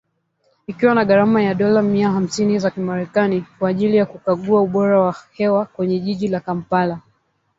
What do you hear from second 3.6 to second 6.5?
ajili ya kukagua ubora wa hewa kwenye jiji la